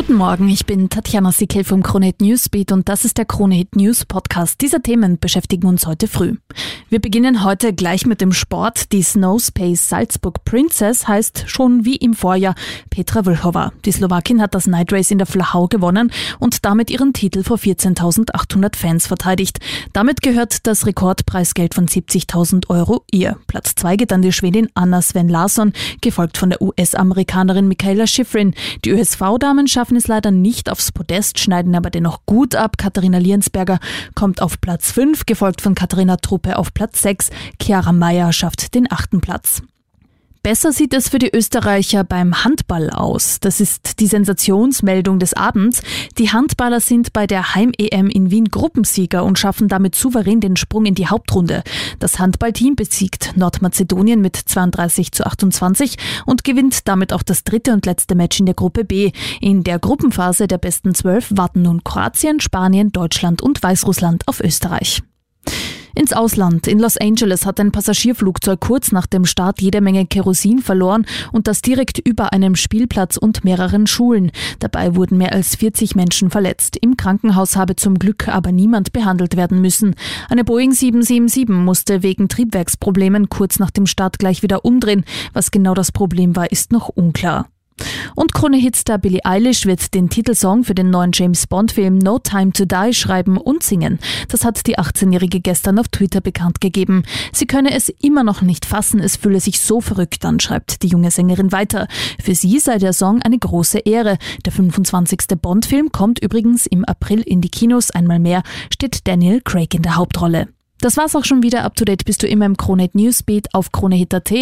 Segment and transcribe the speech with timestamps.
[0.00, 4.06] Guten Morgen, ich bin Tatjana Sickel vom Kronehit Newsbeat und das ist der Kronehit News
[4.06, 4.58] Podcast.
[4.62, 6.36] Diese Themen beschäftigen uns heute früh.
[6.88, 8.92] Wir beginnen heute gleich mit dem Sport.
[8.92, 12.54] Die Snowspace Salzburg Princess heißt schon wie im Vorjahr
[12.88, 13.74] Petra Vlhova.
[13.84, 17.58] Die Slowakin hat das Night Race in der Flachau gewonnen und damit ihren Titel vor
[17.58, 19.60] 14.800 Fans verteidigt.
[19.92, 23.36] Damit gehört das Rekordpreisgeld von 70.000 Euro ihr.
[23.46, 28.54] Platz zwei geht an die Schwedin Anna Sven Larsson, gefolgt von der US-Amerikanerin Michaela Schifrin.
[28.86, 32.78] Die ÖSV-Damen schaffen es leider nicht aufs Podest, schneiden aber dennoch gut ab.
[32.78, 33.80] Katharina Liensberger
[34.14, 37.30] kommt auf Platz 5, gefolgt von Katharina Truppe auf Platz 6.
[37.60, 39.62] Chiara Meyer schafft den achten Platz.
[40.42, 43.40] Besser sieht es für die Österreicher beim Handball aus.
[43.40, 45.82] Das ist die Sensationsmeldung des Abends.
[46.16, 50.86] Die Handballer sind bei der Heim-EM in Wien Gruppensieger und schaffen damit souverän den Sprung
[50.86, 51.62] in die Hauptrunde.
[51.98, 57.84] Das Handballteam besiegt Nordmazedonien mit 32 zu 28 und gewinnt damit auch das dritte und
[57.84, 59.12] letzte Match in der Gruppe B.
[59.42, 65.02] In der Gruppenphase der besten zwölf warten nun Kroatien, Spanien, Deutschland und Weißrussland auf Österreich.
[65.94, 66.66] Ins Ausland.
[66.66, 71.46] In Los Angeles hat ein Passagierflugzeug kurz nach dem Start jede Menge Kerosin verloren und
[71.46, 74.30] das direkt über einem Spielplatz und mehreren Schulen.
[74.58, 76.76] Dabei wurden mehr als 40 Menschen verletzt.
[76.80, 79.94] Im Krankenhaus habe zum Glück aber niemand behandelt werden müssen.
[80.28, 85.04] Eine Boeing 777 musste wegen Triebwerksproblemen kurz nach dem Start gleich wieder umdrehen.
[85.32, 87.48] Was genau das Problem war, ist noch unklar.
[88.14, 92.64] Und Krone-Hitstar Billie Eilish wird den Titelsong für den neuen James Bond-Film No Time to
[92.64, 93.98] Die schreiben und singen.
[94.28, 97.02] Das hat die 18-Jährige gestern auf Twitter bekannt gegeben.
[97.32, 100.88] Sie könne es immer noch nicht fassen, es fühle sich so verrückt an, schreibt die
[100.88, 101.86] junge Sängerin weiter.
[102.22, 104.18] Für sie sei der Song eine große Ehre.
[104.44, 105.38] Der 25.
[105.40, 107.90] Bond-Film kommt übrigens im April in die Kinos.
[107.90, 110.48] Einmal mehr steht Daniel Craig in der Hauptrolle.
[110.80, 111.64] Das war's auch schon wieder.
[111.64, 114.32] Up to date bist du immer im Kronehit Newsbeat auf kronehit.at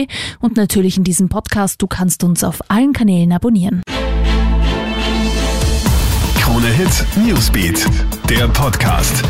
[0.40, 1.82] und natürlich in diesem Podcast.
[1.82, 3.82] Du kannst uns auf allen Kanälen abonnieren.
[6.40, 7.86] Kronehit Newsbeat,
[8.28, 9.24] der Podcast.